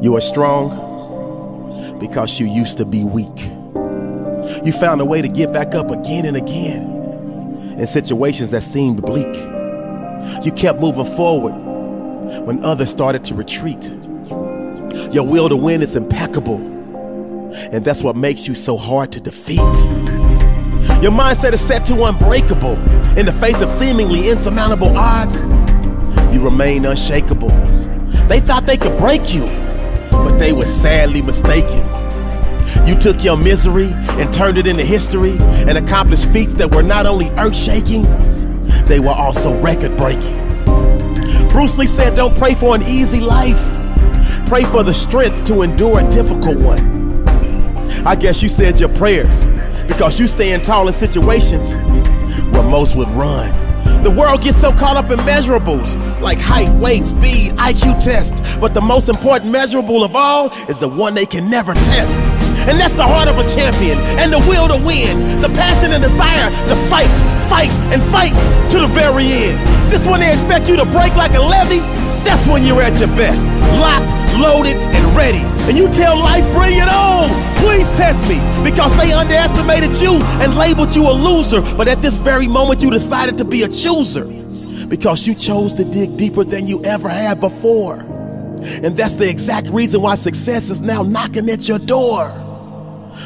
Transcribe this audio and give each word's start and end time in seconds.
You 0.00 0.16
are 0.16 0.20
strong 0.20 1.98
because 1.98 2.38
you 2.38 2.46
used 2.46 2.76
to 2.78 2.84
be 2.84 3.04
weak. 3.04 3.50
You 4.64 4.72
found 4.72 5.00
a 5.00 5.04
way 5.04 5.22
to 5.22 5.28
get 5.28 5.52
back 5.52 5.74
up 5.74 5.90
again 5.90 6.26
and 6.26 6.36
again 6.36 6.82
in 7.78 7.86
situations 7.86 8.50
that 8.50 8.62
seemed 8.62 9.02
bleak. 9.02 9.34
You 10.44 10.52
kept 10.52 10.80
moving 10.80 11.06
forward 11.16 11.52
when 12.46 12.64
others 12.64 12.90
started 12.90 13.24
to 13.24 13.34
retreat. 13.34 13.84
Your 15.12 15.26
will 15.26 15.48
to 15.48 15.56
win 15.56 15.82
is 15.82 15.96
impeccable, 15.96 16.56
and 17.54 17.84
that's 17.84 18.02
what 18.02 18.16
makes 18.16 18.46
you 18.48 18.54
so 18.54 18.76
hard 18.76 19.12
to 19.12 19.20
defeat. 19.20 19.58
Your 21.02 21.12
mindset 21.12 21.52
is 21.52 21.60
set 21.60 21.84
to 21.86 22.04
unbreakable 22.04 22.76
in 23.18 23.26
the 23.26 23.32
face 23.32 23.60
of 23.60 23.70
seemingly 23.70 24.30
insurmountable 24.30 24.96
odds. 24.96 25.44
You 26.34 26.42
remain 26.42 26.84
unshakable. 26.84 27.50
They 28.28 28.40
thought 28.40 28.64
they 28.66 28.76
could 28.76 28.96
break 28.98 29.34
you, 29.34 29.44
but 30.34 30.40
they 30.40 30.52
were 30.52 30.64
sadly 30.64 31.22
mistaken. 31.22 31.86
You 32.84 32.96
took 32.98 33.22
your 33.22 33.36
misery 33.36 33.90
and 34.18 34.32
turned 34.32 34.58
it 34.58 34.66
into 34.66 34.82
history 34.82 35.36
and 35.38 35.78
accomplished 35.78 36.28
feats 36.30 36.54
that 36.54 36.74
were 36.74 36.82
not 36.82 37.06
only 37.06 37.30
earth 37.38 37.56
shaking, 37.56 38.02
they 38.86 38.98
were 38.98 39.14
also 39.14 39.56
record 39.60 39.96
breaking. 39.96 40.40
Bruce 41.50 41.78
Lee 41.78 41.86
said, 41.86 42.16
Don't 42.16 42.36
pray 42.36 42.54
for 42.54 42.74
an 42.74 42.82
easy 42.82 43.20
life, 43.20 43.78
pray 44.46 44.64
for 44.64 44.82
the 44.82 44.92
strength 44.92 45.44
to 45.44 45.62
endure 45.62 46.00
a 46.00 46.10
difficult 46.10 46.58
one. 46.58 47.24
I 48.04 48.16
guess 48.16 48.42
you 48.42 48.48
said 48.48 48.80
your 48.80 48.88
prayers 48.88 49.46
because 49.86 50.18
you 50.18 50.26
stand 50.26 50.64
tall 50.64 50.88
in 50.88 50.94
situations 50.94 51.76
where 52.52 52.64
most 52.64 52.96
would 52.96 53.08
run. 53.10 53.63
The 54.04 54.10
world 54.10 54.42
gets 54.42 54.60
so 54.60 54.70
caught 54.70 54.98
up 54.98 55.10
in 55.10 55.16
measurables 55.24 55.96
like 56.20 56.38
height, 56.38 56.68
weight, 56.76 57.06
speed, 57.06 57.56
IQ 57.56 58.04
test. 58.04 58.60
But 58.60 58.74
the 58.74 58.82
most 58.82 59.08
important 59.08 59.50
measurable 59.50 60.04
of 60.04 60.14
all 60.14 60.52
is 60.68 60.78
the 60.78 60.88
one 60.88 61.14
they 61.14 61.24
can 61.24 61.48
never 61.48 61.72
test. 61.72 62.18
And 62.68 62.78
that's 62.78 62.96
the 62.96 63.08
heart 63.08 63.28
of 63.28 63.38
a 63.38 63.48
champion 63.48 63.96
and 64.20 64.30
the 64.30 64.40
will 64.44 64.68
to 64.68 64.76
win, 64.84 65.40
the 65.40 65.48
passion 65.56 65.92
and 65.96 66.04
desire 66.04 66.52
to 66.68 66.76
fight, 66.84 67.08
fight, 67.48 67.72
and 67.96 68.02
fight 68.12 68.36
to 68.72 68.84
the 68.84 68.92
very 68.92 69.24
end. 69.24 69.56
Just 69.88 70.04
when 70.04 70.20
they 70.20 70.28
expect 70.28 70.68
you 70.68 70.76
to 70.76 70.84
break 70.92 71.16
like 71.16 71.32
a 71.32 71.40
levee, 71.40 71.80
that's 72.28 72.46
when 72.46 72.62
you're 72.62 72.82
at 72.84 73.00
your 73.00 73.08
best. 73.16 73.48
Locked, 73.80 74.12
loaded, 74.36 74.76
and 74.76 75.04
ready. 75.16 75.40
And 75.64 75.78
you 75.80 75.88
tell 75.88 76.16
life, 76.16 76.44
bring 76.52 76.76
it 76.76 76.88
on. 76.92 77.32
Please 77.64 77.83
test 77.96 78.28
me 78.28 78.36
because 78.64 78.96
they 78.96 79.12
underestimated 79.12 79.92
you 80.00 80.18
and 80.42 80.56
labeled 80.56 80.94
you 80.94 81.08
a 81.08 81.12
loser. 81.12 81.60
But 81.76 81.88
at 81.88 82.02
this 82.02 82.16
very 82.16 82.48
moment, 82.48 82.82
you 82.82 82.90
decided 82.90 83.38
to 83.38 83.44
be 83.44 83.62
a 83.62 83.68
chooser 83.68 84.24
because 84.88 85.26
you 85.26 85.34
chose 85.34 85.74
to 85.74 85.84
dig 85.84 86.16
deeper 86.16 86.44
than 86.44 86.66
you 86.66 86.82
ever 86.84 87.08
had 87.08 87.40
before. 87.40 88.00
And 88.00 88.96
that's 88.96 89.14
the 89.14 89.28
exact 89.28 89.68
reason 89.68 90.00
why 90.00 90.14
success 90.14 90.70
is 90.70 90.80
now 90.80 91.02
knocking 91.02 91.48
at 91.50 91.68
your 91.68 91.78
door. 91.78 92.28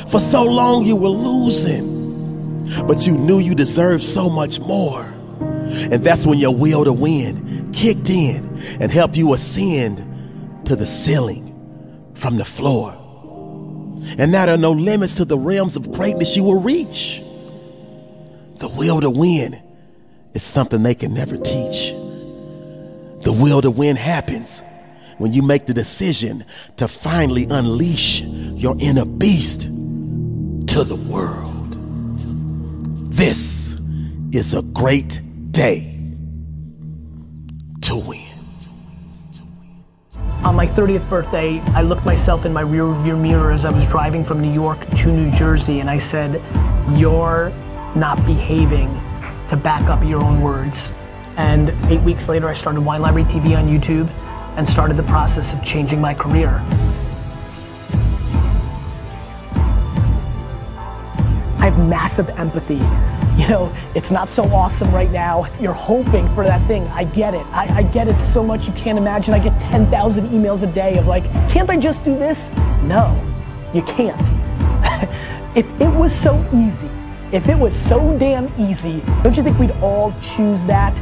For 0.08 0.20
so 0.20 0.44
long, 0.44 0.84
you 0.84 0.96
were 0.96 1.08
losing, 1.08 2.64
but 2.86 3.06
you 3.06 3.16
knew 3.16 3.38
you 3.38 3.54
deserved 3.54 4.02
so 4.02 4.28
much 4.28 4.60
more. 4.60 5.04
And 5.40 6.02
that's 6.02 6.26
when 6.26 6.38
your 6.38 6.54
will 6.54 6.84
to 6.84 6.92
win 6.92 7.70
kicked 7.72 8.10
in 8.10 8.58
and 8.80 8.90
helped 8.90 9.16
you 9.16 9.32
ascend 9.34 10.66
to 10.66 10.74
the 10.74 10.86
ceiling 10.86 12.12
from 12.14 12.36
the 12.36 12.44
floor. 12.44 12.97
And 14.16 14.32
there 14.32 14.48
are 14.48 14.56
no 14.56 14.72
limits 14.72 15.16
to 15.16 15.24
the 15.24 15.38
realms 15.38 15.76
of 15.76 15.90
greatness 15.92 16.36
you 16.36 16.44
will 16.44 16.60
reach. 16.60 17.20
The 18.56 18.68
will 18.68 19.00
to 19.00 19.10
win 19.10 19.60
is 20.34 20.42
something 20.42 20.82
they 20.82 20.94
can 20.94 21.14
never 21.14 21.36
teach. 21.36 21.90
The 23.24 23.36
will 23.38 23.60
to 23.62 23.70
win 23.70 23.96
happens 23.96 24.62
when 25.18 25.32
you 25.32 25.42
make 25.42 25.66
the 25.66 25.74
decision 25.74 26.44
to 26.76 26.88
finally 26.88 27.46
unleash 27.50 28.22
your 28.22 28.76
inner 28.78 29.04
beast 29.04 29.62
to 29.62 30.84
the 30.84 30.96
world. 31.10 31.74
This 33.12 33.74
is 34.32 34.54
a 34.54 34.62
great 34.62 35.20
day 35.50 35.94
to 37.82 37.96
win. 37.96 38.27
On 40.44 40.54
my 40.54 40.68
30th 40.68 41.08
birthday, 41.08 41.58
I 41.74 41.82
looked 41.82 42.04
myself 42.04 42.46
in 42.46 42.52
my 42.52 42.60
rear 42.60 42.86
view 42.94 43.16
mirror 43.16 43.50
as 43.50 43.64
I 43.64 43.70
was 43.70 43.84
driving 43.86 44.24
from 44.24 44.40
New 44.40 44.52
York 44.52 44.78
to 44.98 45.12
New 45.12 45.32
Jersey, 45.32 45.80
and 45.80 45.90
I 45.90 45.98
said, 45.98 46.40
You're 46.96 47.52
not 47.96 48.24
behaving 48.24 48.88
to 49.48 49.56
back 49.56 49.82
up 49.90 50.04
your 50.04 50.22
own 50.22 50.40
words. 50.40 50.92
And 51.36 51.70
eight 51.90 52.00
weeks 52.02 52.28
later, 52.28 52.48
I 52.48 52.52
started 52.52 52.82
Wine 52.82 53.02
Library 53.02 53.26
TV 53.28 53.58
on 53.58 53.66
YouTube 53.66 54.08
and 54.56 54.68
started 54.68 54.96
the 54.96 55.02
process 55.02 55.52
of 55.52 55.62
changing 55.64 56.00
my 56.00 56.14
career. 56.14 56.62
I 61.58 61.64
have 61.64 61.78
massive 61.88 62.28
empathy. 62.38 62.80
You 63.38 63.48
know, 63.48 63.72
it's 63.94 64.10
not 64.10 64.30
so 64.30 64.42
awesome 64.52 64.92
right 64.92 65.12
now. 65.12 65.46
You're 65.60 65.72
hoping 65.72 66.26
for 66.34 66.42
that 66.42 66.66
thing. 66.66 66.88
I 66.88 67.04
get 67.04 67.34
it. 67.34 67.46
I, 67.52 67.76
I 67.76 67.82
get 67.84 68.08
it 68.08 68.18
so 68.18 68.42
much 68.42 68.66
you 68.66 68.72
can't 68.72 68.98
imagine. 68.98 69.32
I 69.32 69.38
get 69.38 69.58
10,000 69.60 70.28
emails 70.30 70.68
a 70.68 70.72
day 70.72 70.98
of 70.98 71.06
like, 71.06 71.24
can't 71.48 71.70
I 71.70 71.76
just 71.76 72.04
do 72.04 72.18
this? 72.18 72.50
No, 72.82 73.16
you 73.72 73.82
can't. 73.82 74.20
if 75.56 75.66
it 75.80 75.94
was 75.96 76.12
so 76.12 76.44
easy, 76.52 76.90
if 77.30 77.48
it 77.48 77.56
was 77.56 77.76
so 77.76 78.18
damn 78.18 78.52
easy, 78.60 79.02
don't 79.22 79.36
you 79.36 79.44
think 79.44 79.56
we'd 79.56 79.70
all 79.82 80.12
choose 80.20 80.64
that? 80.64 81.00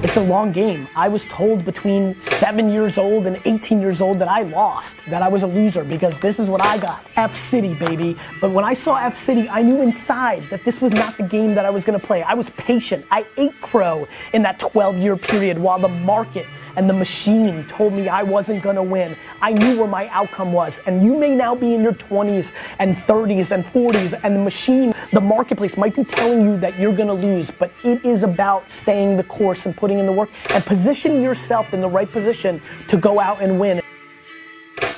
It's 0.00 0.16
a 0.16 0.22
long 0.22 0.52
game. 0.52 0.86
I 0.94 1.08
was 1.08 1.24
told 1.26 1.64
between 1.64 2.14
seven 2.20 2.70
years 2.70 2.98
old 2.98 3.26
and 3.26 3.36
18 3.44 3.80
years 3.80 4.00
old 4.00 4.20
that 4.20 4.28
I 4.28 4.42
lost, 4.42 4.96
that 5.08 5.22
I 5.22 5.28
was 5.28 5.42
a 5.42 5.46
loser 5.48 5.82
because 5.82 6.20
this 6.20 6.38
is 6.38 6.46
what 6.46 6.64
I 6.64 6.78
got. 6.78 7.04
F 7.16 7.34
City, 7.34 7.74
baby. 7.74 8.16
But 8.40 8.52
when 8.52 8.64
I 8.64 8.74
saw 8.74 8.94
F 8.94 9.16
City, 9.16 9.48
I 9.48 9.60
knew 9.62 9.82
inside 9.82 10.44
that 10.50 10.64
this 10.64 10.80
was 10.80 10.92
not 10.92 11.16
the 11.16 11.24
game 11.24 11.52
that 11.56 11.64
I 11.64 11.70
was 11.70 11.84
gonna 11.84 11.98
play. 11.98 12.22
I 12.22 12.34
was 12.34 12.50
patient. 12.50 13.06
I 13.10 13.26
ate 13.36 13.60
crow 13.60 14.06
in 14.32 14.42
that 14.42 14.60
12 14.60 14.98
year 14.98 15.16
period 15.16 15.58
while 15.58 15.80
the 15.80 15.88
market 15.88 16.46
and 16.78 16.88
the 16.88 16.94
machine 16.94 17.64
told 17.64 17.92
me 17.92 18.08
I 18.08 18.22
wasn't 18.22 18.62
gonna 18.62 18.82
win. 18.84 19.16
I 19.42 19.52
knew 19.52 19.78
where 19.78 19.88
my 19.88 20.06
outcome 20.08 20.52
was. 20.52 20.80
And 20.86 21.04
you 21.04 21.18
may 21.18 21.34
now 21.34 21.52
be 21.56 21.74
in 21.74 21.82
your 21.82 21.92
20s 21.92 22.52
and 22.78 22.94
30s 22.94 23.50
and 23.50 23.64
40s, 23.64 24.18
and 24.22 24.36
the 24.36 24.40
machine, 24.40 24.94
the 25.12 25.20
marketplace 25.20 25.76
might 25.76 25.96
be 25.96 26.04
telling 26.04 26.44
you 26.44 26.56
that 26.58 26.78
you're 26.78 26.94
gonna 26.94 27.14
lose, 27.14 27.50
but 27.50 27.72
it 27.82 28.04
is 28.04 28.22
about 28.22 28.70
staying 28.70 29.16
the 29.16 29.24
course 29.24 29.66
and 29.66 29.76
putting 29.76 29.87
in 29.96 30.04
the 30.04 30.12
work 30.12 30.28
and 30.50 30.62
position 30.64 31.22
yourself 31.22 31.72
in 31.72 31.80
the 31.80 31.88
right 31.88 32.10
position 32.10 32.60
to 32.88 32.98
go 32.98 33.18
out 33.18 33.40
and 33.40 33.58
win. 33.58 33.80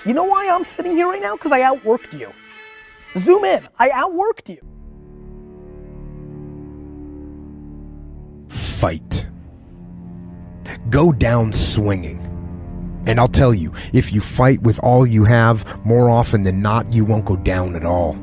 You 0.04 0.14
know 0.14 0.24
why 0.24 0.48
I'm 0.48 0.64
sitting 0.64 0.92
here 0.92 1.06
right 1.06 1.22
now? 1.22 1.36
Because 1.36 1.52
I 1.52 1.60
outworked 1.60 2.18
you. 2.18 2.32
Zoom 3.16 3.44
in. 3.44 3.68
I 3.78 3.90
outworked 3.90 4.48
you. 4.48 4.60
Fight. 8.48 9.28
Go 10.88 11.12
down 11.12 11.52
swinging. 11.52 12.26
And 13.06 13.18
I'll 13.18 13.28
tell 13.28 13.54
you, 13.54 13.72
if 13.92 14.12
you 14.12 14.20
fight 14.20 14.60
with 14.62 14.78
all 14.80 15.06
you 15.06 15.24
have, 15.24 15.84
more 15.84 16.10
often 16.10 16.42
than 16.42 16.60
not, 16.60 16.92
you 16.92 17.04
won't 17.04 17.24
go 17.24 17.36
down 17.36 17.76
at 17.76 17.84
all. 17.84 18.14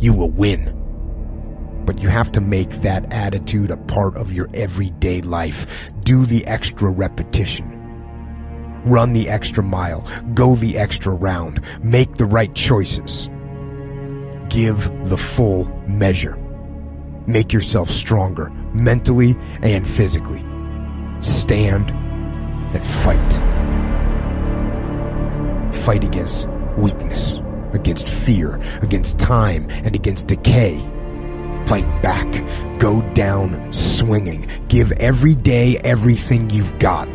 You 0.00 0.14
will 0.14 0.30
win. 0.30 0.79
But 1.90 2.00
you 2.00 2.08
have 2.08 2.30
to 2.32 2.40
make 2.40 2.70
that 2.82 3.12
attitude 3.12 3.72
a 3.72 3.76
part 3.76 4.16
of 4.16 4.32
your 4.32 4.48
everyday 4.54 5.22
life. 5.22 5.90
Do 6.04 6.24
the 6.24 6.46
extra 6.46 6.88
repetition. 6.88 7.68
Run 8.84 9.12
the 9.12 9.28
extra 9.28 9.64
mile. 9.64 10.06
Go 10.32 10.54
the 10.54 10.78
extra 10.78 11.12
round. 11.12 11.60
Make 11.82 12.16
the 12.16 12.26
right 12.26 12.54
choices. 12.54 13.28
Give 14.48 14.88
the 15.08 15.16
full 15.16 15.64
measure. 15.88 16.36
Make 17.26 17.52
yourself 17.52 17.90
stronger, 17.90 18.50
mentally 18.72 19.34
and 19.60 19.84
physically. 19.84 20.44
Stand 21.20 21.90
and 21.90 22.86
fight. 22.86 23.32
Fight 25.74 26.04
against 26.04 26.48
weakness, 26.78 27.40
against 27.72 28.08
fear, 28.08 28.60
against 28.80 29.18
time, 29.18 29.66
and 29.70 29.96
against 29.96 30.28
decay. 30.28 30.88
Fight 31.70 32.02
back. 32.02 32.26
Go 32.80 33.00
down 33.12 33.72
swinging. 33.72 34.44
Give 34.66 34.90
every 34.98 35.36
day 35.36 35.78
everything 35.84 36.50
you've 36.50 36.76
got. 36.80 37.08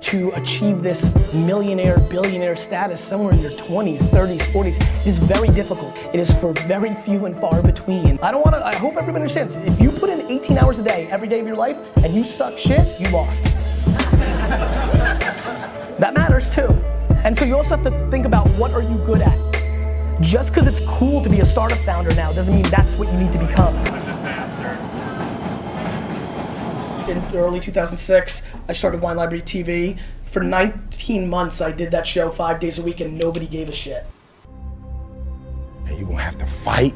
to 0.00 0.32
achieve 0.32 0.82
this 0.82 1.14
millionaire, 1.32 2.00
billionaire 2.10 2.56
status 2.56 3.00
somewhere 3.00 3.32
in 3.32 3.38
your 3.38 3.52
20s, 3.52 4.08
30s, 4.08 4.40
40s 4.48 5.06
is 5.06 5.20
very 5.20 5.46
difficult. 5.50 5.96
It 6.12 6.18
is 6.18 6.32
for 6.40 6.54
very 6.66 6.92
few 6.92 7.26
and 7.26 7.40
far 7.40 7.62
between. 7.62 8.18
I 8.20 8.32
don't 8.32 8.44
want 8.44 8.56
to, 8.56 8.66
I 8.66 8.74
hope 8.74 8.96
everybody 8.96 9.22
understands. 9.22 9.54
If 9.54 9.80
you 9.80 9.92
put 9.92 10.10
in 10.10 10.20
18 10.28 10.58
hours 10.58 10.80
a 10.80 10.82
day, 10.82 11.06
every 11.06 11.28
day 11.28 11.38
of 11.38 11.46
your 11.46 11.54
life, 11.54 11.76
and 11.98 12.12
you 12.12 12.24
suck 12.24 12.58
shit, 12.58 12.98
you 13.00 13.08
lost. 13.10 13.44
that 16.00 16.14
matters 16.14 16.52
too. 16.52 16.66
And 17.22 17.38
so 17.38 17.44
you 17.44 17.56
also 17.56 17.76
have 17.76 17.84
to 17.84 18.10
think 18.10 18.26
about 18.26 18.48
what 18.58 18.72
are 18.72 18.82
you 18.82 18.96
good 19.06 19.22
at. 19.22 19.43
Just 20.20 20.54
because 20.54 20.66
it's 20.66 20.80
cool 20.86 21.22
to 21.22 21.28
be 21.28 21.40
a 21.40 21.44
startup 21.44 21.78
founder 21.80 22.14
now 22.14 22.32
doesn't 22.32 22.54
mean 22.54 22.64
that's 22.64 22.94
what 22.96 23.12
you 23.12 23.18
need 23.18 23.32
to 23.32 23.38
become. 23.38 23.74
in 27.08 27.22
early 27.34 27.60
2006. 27.60 28.42
I 28.68 28.72
started 28.72 29.00
Wine 29.00 29.16
Library 29.16 29.42
TV. 29.42 29.98
For 30.24 30.42
19 30.42 31.28
months, 31.28 31.60
I 31.60 31.70
did 31.70 31.90
that 31.90 32.06
show 32.06 32.30
five 32.30 32.60
days 32.60 32.78
a 32.78 32.82
week, 32.82 33.00
and 33.00 33.18
nobody 33.18 33.46
gave 33.46 33.68
a 33.68 33.72
shit. 33.72 34.06
And 35.86 35.98
you're 35.98 36.08
gonna 36.08 36.22
have 36.22 36.38
to 36.38 36.46
fight 36.46 36.94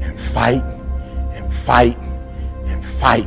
and 0.00 0.18
fight 0.20 0.62
and 1.32 1.52
fight 1.52 1.96
and 2.66 2.84
fight. 2.84 3.26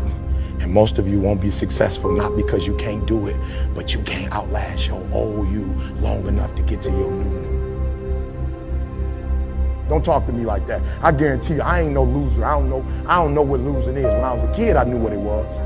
And 0.60 0.72
most 0.72 0.98
of 0.98 1.08
you 1.08 1.19
won't 1.19 1.42
be 1.42 1.50
successful 1.50 2.12
not 2.12 2.36
because 2.36 2.68
you 2.68 2.76
can't 2.78 3.06
do 3.06 3.28
it, 3.28 3.36
but 3.74 3.94
you 3.94 4.02
can't 4.04 4.31
outlast 4.34 4.88
your 4.88 5.06
old 5.12 5.50
you 5.50 5.66
long 6.00 6.28
enough 6.28 6.56
to 6.56 6.62
get 6.62 6.81
to 6.84 6.90
your 6.92 7.12
new 7.12 7.42
new. 7.42 7.73
Don't 9.89 10.03
talk 10.03 10.25
to 10.27 10.31
me 10.31 10.45
like 10.45 10.65
that. 10.68 10.81
I 11.03 11.12
guarantee 11.12 11.56
you, 11.56 11.62
I 11.62 11.81
ain't 11.81 11.94
no 11.94 12.03
loser. 12.03 12.45
I 12.45 12.57
don't 12.57 12.69
know. 12.69 12.85
I 13.07 13.15
don't 13.15 13.33
know 13.33 13.41
what 13.41 13.59
losing 13.59 13.97
is. 13.97 14.06
When 14.06 14.24
I 14.24 14.33
was 14.33 14.44
a 14.44 14.53
kid, 14.53 14.75
I 14.75 14.83
knew 14.83 14.97
what 14.97 15.13
it 15.13 15.19
was. 15.19 15.59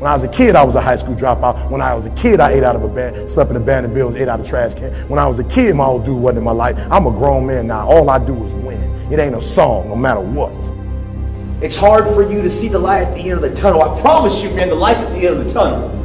When 0.00 0.10
I 0.10 0.14
was 0.14 0.24
a 0.24 0.28
kid, 0.28 0.56
I 0.56 0.64
was 0.64 0.74
a 0.74 0.80
high 0.80 0.96
school 0.96 1.14
dropout. 1.14 1.70
When 1.70 1.80
I 1.80 1.94
was 1.94 2.04
a 2.04 2.10
kid, 2.10 2.40
I 2.40 2.52
ate 2.52 2.62
out 2.62 2.76
of 2.76 2.82
a 2.82 2.88
bed, 2.88 3.30
slept 3.30 3.50
in 3.50 3.56
a 3.56 3.60
band 3.60 3.86
of 3.86 3.94
bills, 3.94 4.14
ate 4.16 4.28
out 4.28 4.40
of 4.40 4.46
trash 4.46 4.74
can. 4.74 4.92
When 5.08 5.18
I 5.18 5.26
was 5.26 5.38
a 5.38 5.44
kid, 5.44 5.74
my 5.76 5.84
old 5.84 6.04
dude 6.04 6.20
wasn't 6.20 6.38
in 6.38 6.44
my 6.44 6.52
life. 6.52 6.76
I'm 6.90 7.06
a 7.06 7.10
grown 7.10 7.46
man 7.46 7.66
now. 7.66 7.86
All 7.88 8.10
I 8.10 8.18
do 8.18 8.44
is 8.44 8.54
win. 8.54 8.82
It 9.12 9.18
ain't 9.18 9.34
a 9.34 9.40
song, 9.40 9.88
no 9.88 9.96
matter 9.96 10.20
what. 10.20 10.52
It's 11.62 11.76
hard 11.76 12.06
for 12.08 12.28
you 12.28 12.42
to 12.42 12.50
see 12.50 12.68
the 12.68 12.78
light 12.78 13.02
at 13.02 13.14
the 13.14 13.30
end 13.30 13.32
of 13.32 13.42
the 13.42 13.54
tunnel. 13.54 13.82
I 13.82 14.00
promise 14.00 14.42
you, 14.42 14.50
man, 14.50 14.68
the 14.68 14.74
light's 14.74 15.02
at 15.02 15.08
the 15.10 15.26
end 15.26 15.38
of 15.38 15.44
the 15.44 15.50
tunnel. 15.50 16.03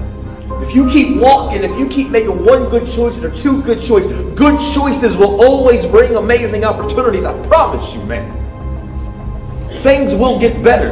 If 0.61 0.75
you 0.75 0.87
keep 0.89 1.17
walking, 1.17 1.63
if 1.63 1.77
you 1.79 1.87
keep 1.87 2.09
making 2.09 2.43
one 2.43 2.69
good 2.69 2.91
choice 2.91 3.17
or 3.17 3.35
two 3.35 3.61
good 3.61 3.81
choices, 3.81 4.21
good 4.37 4.59
choices 4.73 5.15
will 5.15 5.41
always 5.41 5.85
bring 5.85 6.15
amazing 6.15 6.65
opportunities. 6.65 7.25
I 7.25 7.39
promise 7.47 7.93
you, 7.95 8.03
man. 8.03 8.35
Things 9.81 10.13
will 10.13 10.39
get 10.39 10.61
better. 10.61 10.91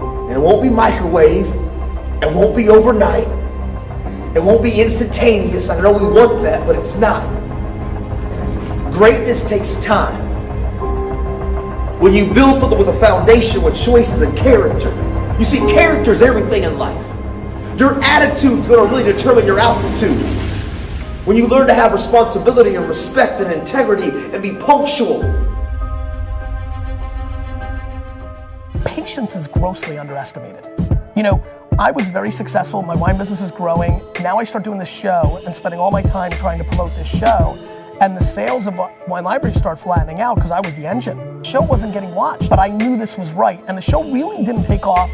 And 0.00 0.32
it 0.32 0.38
won't 0.38 0.62
be 0.62 0.68
microwave. 0.68 1.46
It 2.22 2.34
won't 2.34 2.54
be 2.54 2.68
overnight. 2.68 3.26
It 4.36 4.42
won't 4.42 4.62
be 4.62 4.80
instantaneous. 4.80 5.70
I 5.70 5.80
know 5.80 5.92
we 5.92 6.06
want 6.06 6.42
that, 6.42 6.66
but 6.66 6.76
it's 6.76 6.98
not. 6.98 7.22
Greatness 8.92 9.48
takes 9.48 9.82
time. 9.82 10.28
When 11.98 12.14
you 12.14 12.32
build 12.32 12.60
something 12.60 12.78
with 12.78 12.88
a 12.88 13.00
foundation 13.00 13.62
with 13.62 13.74
choices 13.82 14.20
and 14.20 14.36
character, 14.36 14.90
you 15.38 15.44
see, 15.44 15.58
character 15.60 16.12
is 16.12 16.22
everything 16.22 16.64
in 16.64 16.78
life. 16.78 17.09
Your 17.80 17.98
attitude's 18.04 18.68
going 18.68 18.86
to 18.86 18.94
really 18.94 19.10
determine 19.10 19.46
your 19.46 19.58
altitude. 19.58 20.18
When 21.24 21.34
you 21.34 21.46
learn 21.46 21.66
to 21.66 21.72
have 21.72 21.94
responsibility 21.94 22.74
and 22.74 22.86
respect 22.86 23.40
and 23.40 23.50
integrity 23.50 24.10
and 24.34 24.42
be 24.42 24.54
punctual, 24.54 25.22
patience 28.84 29.34
is 29.34 29.46
grossly 29.46 29.96
underestimated. 29.96 30.68
You 31.16 31.22
know, 31.22 31.42
I 31.78 31.90
was 31.90 32.10
very 32.10 32.30
successful, 32.30 32.82
my 32.82 32.94
wine 32.94 33.16
business 33.16 33.40
is 33.40 33.50
growing. 33.50 34.02
Now 34.20 34.36
I 34.36 34.44
start 34.44 34.62
doing 34.62 34.78
this 34.78 34.90
show 34.90 35.40
and 35.46 35.56
spending 35.56 35.80
all 35.80 35.90
my 35.90 36.02
time 36.02 36.32
trying 36.32 36.58
to 36.58 36.64
promote 36.64 36.94
this 36.96 37.08
show. 37.08 37.56
And 38.02 38.14
the 38.14 38.22
sales 38.22 38.66
of 38.66 38.78
Wine 39.08 39.24
Library 39.24 39.54
start 39.54 39.78
flattening 39.78 40.20
out 40.20 40.34
because 40.34 40.50
I 40.50 40.60
was 40.60 40.74
the 40.74 40.86
engine. 40.86 41.16
The 41.42 41.48
show 41.48 41.62
wasn't 41.62 41.94
getting 41.94 42.14
watched, 42.14 42.50
but 42.50 42.58
I 42.58 42.68
knew 42.68 42.98
this 42.98 43.16
was 43.16 43.32
right. 43.32 43.62
And 43.68 43.78
the 43.78 43.82
show 43.82 44.04
really 44.04 44.44
didn't 44.44 44.64
take 44.64 44.86
off 44.86 45.10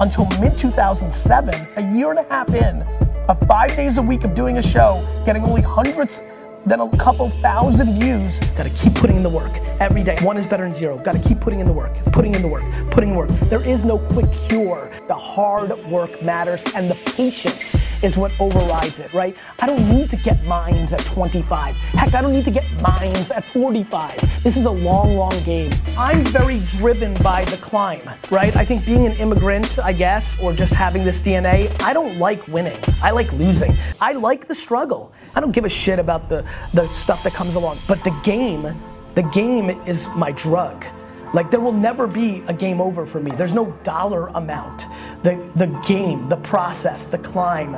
until 0.00 0.26
mid 0.40 0.58
2007, 0.58 1.68
a 1.76 1.94
year 1.94 2.10
and 2.10 2.18
a 2.18 2.24
half 2.24 2.48
in, 2.48 2.82
of 3.28 3.38
five 3.46 3.76
days 3.76 3.98
a 3.98 4.02
week 4.02 4.24
of 4.24 4.34
doing 4.34 4.58
a 4.58 4.62
show, 4.62 5.06
getting 5.24 5.44
only 5.44 5.62
hundreds 5.62 6.20
then 6.66 6.80
a 6.80 6.96
couple 6.96 7.30
thousand 7.30 7.98
views. 7.98 8.38
Gotta 8.56 8.70
keep 8.70 8.94
putting 8.94 9.16
in 9.16 9.22
the 9.22 9.30
work 9.30 9.52
every 9.80 10.04
day. 10.04 10.16
One 10.20 10.36
is 10.36 10.46
better 10.46 10.64
than 10.64 10.74
zero. 10.74 10.98
Gotta 10.98 11.18
keep 11.18 11.40
putting 11.40 11.60
in 11.60 11.66
the 11.66 11.72
work, 11.72 11.92
putting 12.12 12.34
in 12.34 12.42
the 12.42 12.48
work, 12.48 12.64
putting 12.90 13.10
in 13.10 13.16
work. 13.16 13.30
There 13.48 13.66
is 13.66 13.84
no 13.84 13.98
quick 13.98 14.30
cure. 14.32 14.90
The 15.08 15.14
hard 15.14 15.70
work 15.86 16.22
matters 16.22 16.62
and 16.74 16.90
the 16.90 16.94
patience 17.16 17.74
is 18.02 18.16
what 18.16 18.32
overrides 18.40 19.00
it, 19.00 19.12
right? 19.12 19.34
I 19.60 19.66
don't 19.66 19.88
need 19.88 20.10
to 20.10 20.16
get 20.16 20.42
mines 20.44 20.92
at 20.92 21.00
25. 21.00 21.76
Heck, 21.76 22.14
I 22.14 22.22
don't 22.22 22.32
need 22.32 22.44
to 22.44 22.50
get 22.50 22.64
mines 22.80 23.30
at 23.30 23.44
45. 23.44 24.42
This 24.42 24.56
is 24.56 24.66
a 24.66 24.70
long, 24.70 25.16
long 25.16 25.38
game. 25.44 25.72
I'm 25.98 26.24
very 26.26 26.60
driven 26.78 27.14
by 27.22 27.44
the 27.46 27.56
climb, 27.56 28.08
right? 28.30 28.54
I 28.56 28.64
think 28.64 28.84
being 28.86 29.06
an 29.06 29.12
immigrant, 29.12 29.78
I 29.78 29.92
guess, 29.92 30.38
or 30.40 30.52
just 30.52 30.74
having 30.74 31.04
this 31.04 31.20
DNA, 31.20 31.70
I 31.82 31.92
don't 31.92 32.18
like 32.18 32.46
winning. 32.48 32.78
I 33.02 33.10
like 33.10 33.32
losing. 33.32 33.76
I 34.00 34.12
like 34.12 34.48
the 34.48 34.54
struggle. 34.54 35.12
I 35.34 35.40
don't 35.40 35.52
give 35.52 35.64
a 35.64 35.68
shit 35.68 35.98
about 35.98 36.28
the, 36.28 36.44
the 36.74 36.86
stuff 36.88 37.22
that 37.24 37.34
comes 37.34 37.54
along. 37.54 37.78
But 37.86 38.02
the 38.04 38.18
game, 38.24 38.74
the 39.14 39.22
game 39.22 39.70
is 39.86 40.08
my 40.16 40.32
drug. 40.32 40.84
Like 41.32 41.50
there 41.50 41.60
will 41.60 41.72
never 41.72 42.06
be 42.06 42.42
a 42.48 42.52
game 42.52 42.80
over 42.80 43.06
for 43.06 43.20
me. 43.20 43.30
There's 43.30 43.54
no 43.54 43.66
dollar 43.84 44.28
amount. 44.28 44.86
The 45.22 45.36
the 45.54 45.66
game, 45.86 46.28
the 46.28 46.36
process, 46.36 47.06
the 47.06 47.18
climb, 47.18 47.72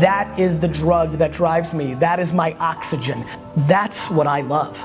that 0.00 0.38
is 0.38 0.58
the 0.58 0.68
drug 0.68 1.18
that 1.18 1.32
drives 1.32 1.74
me. 1.74 1.94
That 1.94 2.18
is 2.18 2.32
my 2.32 2.54
oxygen. 2.54 3.24
That's 3.56 4.10
what 4.10 4.26
I 4.26 4.40
love. 4.40 4.82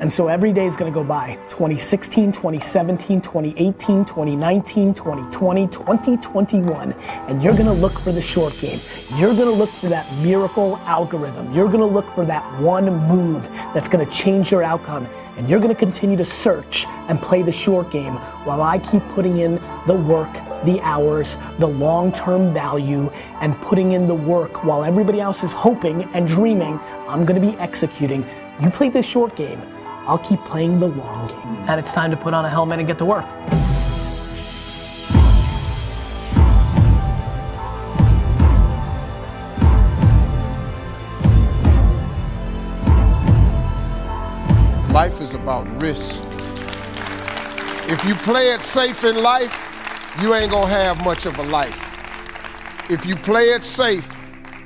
And 0.00 0.10
so 0.10 0.28
every 0.28 0.54
day 0.54 0.64
is 0.64 0.78
gonna 0.78 0.90
go 0.90 1.04
by 1.04 1.34
2016, 1.50 2.32
2017, 2.32 3.20
2018, 3.20 4.06
2019, 4.06 4.94
2020, 4.94 5.66
2021. 5.66 6.92
And 7.28 7.42
you're 7.42 7.54
gonna 7.54 7.74
look 7.74 7.92
for 7.92 8.10
the 8.10 8.20
short 8.20 8.58
game. 8.60 8.80
You're 9.16 9.34
gonna 9.34 9.50
look 9.50 9.68
for 9.68 9.88
that 9.90 10.10
miracle 10.22 10.78
algorithm. 10.86 11.52
You're 11.52 11.68
gonna 11.68 11.84
look 11.84 12.08
for 12.14 12.24
that 12.24 12.42
one 12.62 12.86
move 13.08 13.46
that's 13.74 13.88
gonna 13.88 14.06
change 14.06 14.50
your 14.50 14.62
outcome. 14.62 15.06
And 15.36 15.46
you're 15.50 15.60
gonna 15.60 15.74
continue 15.74 16.16
to 16.16 16.24
search 16.24 16.86
and 17.08 17.20
play 17.20 17.42
the 17.42 17.52
short 17.52 17.90
game 17.90 18.14
while 18.44 18.62
I 18.62 18.78
keep 18.78 19.06
putting 19.10 19.36
in 19.36 19.60
the 19.86 19.94
work, 19.94 20.32
the 20.64 20.80
hours, 20.80 21.36
the 21.58 21.68
long 21.68 22.10
term 22.10 22.54
value, 22.54 23.10
and 23.42 23.54
putting 23.60 23.92
in 23.92 24.06
the 24.06 24.14
work 24.14 24.64
while 24.64 24.82
everybody 24.82 25.20
else 25.20 25.44
is 25.44 25.52
hoping 25.52 26.04
and 26.14 26.26
dreaming. 26.26 26.80
I'm 27.06 27.26
gonna 27.26 27.38
be 27.38 27.54
executing. 27.58 28.24
You 28.62 28.70
play 28.70 28.88
this 28.88 29.04
short 29.04 29.36
game. 29.36 29.60
I'll 30.10 30.18
keep 30.18 30.44
playing 30.44 30.80
the 30.80 30.88
long 30.88 31.28
game. 31.28 31.64
And 31.68 31.78
it's 31.78 31.92
time 31.92 32.10
to 32.10 32.16
put 32.16 32.34
on 32.34 32.44
a 32.44 32.50
helmet 32.50 32.80
and 32.80 32.88
get 32.88 32.98
to 32.98 33.04
work. 33.04 33.24
Life 44.92 45.20
is 45.20 45.34
about 45.34 45.68
risk. 45.80 46.20
If 47.88 48.04
you 48.04 48.16
play 48.16 48.46
it 48.46 48.62
safe 48.62 49.04
in 49.04 49.14
life, 49.22 49.54
you 50.20 50.34
ain't 50.34 50.50
gonna 50.50 50.66
have 50.66 51.04
much 51.04 51.24
of 51.24 51.38
a 51.38 51.44
life. 51.44 52.90
If 52.90 53.06
you 53.06 53.14
play 53.14 53.50
it 53.50 53.62
safe, 53.62 54.12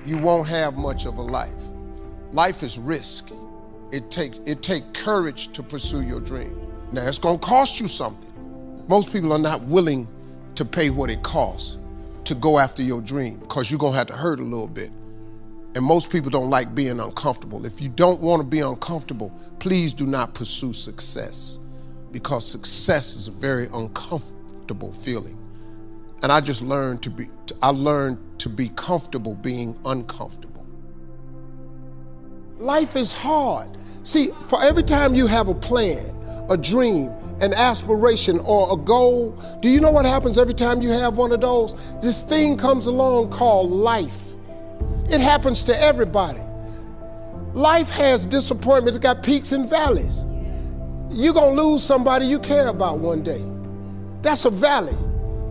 you 0.06 0.16
won't 0.16 0.48
have 0.48 0.78
much 0.78 1.04
of 1.04 1.18
a 1.18 1.22
life. 1.22 1.52
Life 2.32 2.62
is 2.62 2.78
risk. 2.78 3.30
It 3.92 4.10
takes 4.10 4.38
it 4.46 4.62
take 4.62 4.92
courage 4.94 5.52
to 5.52 5.62
pursue 5.62 6.02
your 6.02 6.20
dream. 6.20 6.60
Now 6.92 7.06
it's 7.06 7.18
gonna 7.18 7.38
cost 7.38 7.80
you 7.80 7.88
something. 7.88 8.32
Most 8.88 9.12
people 9.12 9.32
are 9.32 9.38
not 9.38 9.62
willing 9.62 10.08
to 10.56 10.64
pay 10.64 10.90
what 10.90 11.10
it 11.10 11.22
costs 11.22 11.78
to 12.24 12.34
go 12.34 12.58
after 12.58 12.82
your 12.82 13.00
dream 13.00 13.38
because 13.38 13.70
you're 13.70 13.78
gonna 13.78 13.96
have 13.96 14.06
to 14.08 14.16
hurt 14.16 14.40
a 14.40 14.44
little 14.44 14.68
bit. 14.68 14.90
And 15.74 15.84
most 15.84 16.10
people 16.10 16.30
don't 16.30 16.50
like 16.50 16.74
being 16.74 17.00
uncomfortable. 17.00 17.66
If 17.66 17.80
you 17.80 17.88
don't 17.88 18.20
want 18.20 18.40
to 18.40 18.44
be 18.44 18.60
uncomfortable, 18.60 19.30
please 19.58 19.92
do 19.92 20.06
not 20.06 20.32
pursue 20.34 20.72
success 20.72 21.58
because 22.12 22.46
success 22.46 23.16
is 23.16 23.26
a 23.26 23.32
very 23.32 23.68
uncomfortable 23.72 24.92
feeling. 24.92 25.36
And 26.22 26.30
I 26.30 26.40
just 26.40 26.62
learned 26.62 27.02
to 27.02 27.10
be 27.10 27.28
I 27.60 27.70
learned 27.70 28.18
to 28.38 28.48
be 28.48 28.68
comfortable 28.70 29.34
being 29.34 29.76
uncomfortable. 29.84 30.53
Life 32.58 32.94
is 32.94 33.12
hard. 33.12 33.68
See, 34.04 34.30
for 34.46 34.62
every 34.62 34.84
time 34.84 35.14
you 35.14 35.26
have 35.26 35.48
a 35.48 35.54
plan, 35.54 36.14
a 36.48 36.56
dream, 36.56 37.08
an 37.40 37.52
aspiration, 37.52 38.38
or 38.40 38.72
a 38.72 38.76
goal, 38.76 39.32
do 39.60 39.68
you 39.68 39.80
know 39.80 39.90
what 39.90 40.04
happens 40.04 40.38
every 40.38 40.54
time 40.54 40.80
you 40.80 40.90
have 40.90 41.16
one 41.16 41.32
of 41.32 41.40
those? 41.40 41.74
This 42.00 42.22
thing 42.22 42.56
comes 42.56 42.86
along 42.86 43.30
called 43.30 43.72
life. 43.72 44.34
It 45.08 45.20
happens 45.20 45.64
to 45.64 45.82
everybody. 45.82 46.40
Life 47.54 47.88
has 47.88 48.24
disappointments, 48.24 48.96
it's 48.96 49.02
got 49.02 49.24
peaks 49.24 49.50
and 49.50 49.68
valleys. 49.68 50.24
You're 51.10 51.34
gonna 51.34 51.60
lose 51.60 51.82
somebody 51.82 52.26
you 52.26 52.38
care 52.38 52.68
about 52.68 52.98
one 52.98 53.24
day. 53.24 53.44
That's 54.22 54.44
a 54.44 54.50
valley. 54.50 54.96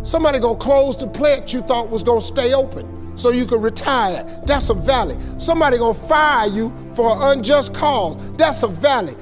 Somebody 0.03 0.39
gonna 0.39 0.57
close 0.57 0.95
the 0.95 1.07
plant 1.07 1.51
you 1.51 1.61
thought 1.63 1.89
was 1.89 2.01
gonna 2.01 2.21
stay 2.21 2.53
open 2.53 2.92
so 3.15 3.29
you 3.29 3.45
can 3.45 3.61
retire. 3.61 4.41
That's 4.45 4.69
a 4.69 4.73
valley. 4.73 5.17
Somebody 5.37 5.77
gonna 5.77 5.93
fire 5.93 6.47
you 6.47 6.73
for 6.95 7.15
an 7.15 7.37
unjust 7.37 7.73
cause. 7.73 8.17
That's 8.37 8.63
a 8.63 8.67
valley. 8.67 9.15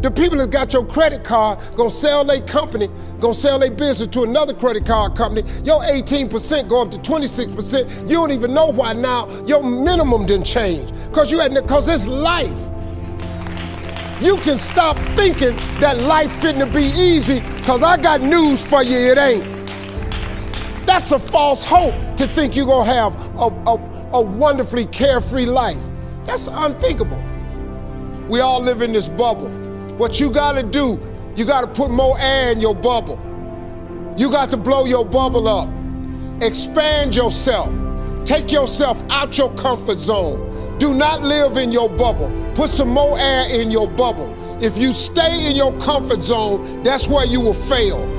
The 0.00 0.10
people 0.12 0.38
that 0.38 0.50
got 0.50 0.72
your 0.72 0.86
credit 0.86 1.24
card 1.24 1.58
gonna 1.76 1.90
sell 1.90 2.24
their 2.24 2.40
company, 2.40 2.88
gonna 3.18 3.34
sell 3.34 3.58
their 3.58 3.70
business 3.70 4.08
to 4.10 4.22
another 4.22 4.54
credit 4.54 4.86
card 4.86 5.16
company. 5.16 5.42
Your 5.64 5.80
18% 5.82 6.68
go 6.68 6.82
up 6.82 6.92
to 6.92 6.98
26%. 6.98 8.08
You 8.08 8.16
don't 8.16 8.30
even 8.30 8.54
know 8.54 8.66
why 8.66 8.92
now 8.92 9.28
your 9.44 9.62
minimum 9.62 10.24
didn't 10.24 10.46
change. 10.46 10.92
Cause 11.12 11.32
you 11.32 11.40
had 11.40 11.52
cause 11.66 11.88
it's 11.88 12.06
life. 12.06 12.56
You 14.20 14.36
can 14.36 14.58
stop 14.58 14.96
thinking 15.16 15.56
that 15.80 15.98
life 15.98 16.32
fitting 16.40 16.60
to 16.60 16.66
be 16.66 16.84
easy, 16.84 17.40
cause 17.64 17.82
I 17.82 17.96
got 17.96 18.20
news 18.20 18.64
for 18.64 18.82
you, 18.82 18.96
it 18.96 19.18
ain't. 19.18 19.44
That's 20.86 21.12
a 21.12 21.18
false 21.18 21.64
hope. 21.64 22.07
To 22.18 22.26
think 22.26 22.56
you're 22.56 22.66
going 22.66 22.86
to 22.86 22.92
have 22.92 23.14
a, 23.36 23.46
a, 23.70 24.10
a 24.14 24.20
wonderfully 24.20 24.86
carefree 24.86 25.46
life. 25.46 25.78
That's 26.24 26.48
unthinkable. 26.48 27.22
We 28.28 28.40
all 28.40 28.60
live 28.60 28.82
in 28.82 28.92
this 28.92 29.08
bubble. 29.08 29.48
What 29.96 30.18
you 30.18 30.30
got 30.30 30.52
to 30.52 30.64
do, 30.64 31.00
you 31.36 31.44
got 31.44 31.60
to 31.60 31.68
put 31.68 31.92
more 31.92 32.18
air 32.18 32.50
in 32.50 32.60
your 32.60 32.74
bubble. 32.74 33.18
You 34.16 34.32
got 34.32 34.50
to 34.50 34.56
blow 34.56 34.84
your 34.84 35.06
bubble 35.06 35.46
up. 35.46 35.70
Expand 36.42 37.14
yourself. 37.14 37.72
Take 38.24 38.50
yourself 38.50 39.02
out 39.10 39.38
your 39.38 39.54
comfort 39.54 40.00
zone. 40.00 40.76
Do 40.78 40.94
not 40.94 41.22
live 41.22 41.56
in 41.56 41.70
your 41.70 41.88
bubble. 41.88 42.32
Put 42.54 42.68
some 42.68 42.88
more 42.88 43.16
air 43.16 43.48
in 43.48 43.70
your 43.70 43.88
bubble. 43.88 44.34
If 44.60 44.76
you 44.76 44.92
stay 44.92 45.48
in 45.48 45.54
your 45.54 45.72
comfort 45.78 46.24
zone, 46.24 46.82
that's 46.82 47.06
where 47.06 47.26
you 47.26 47.40
will 47.40 47.54
fail. 47.54 48.17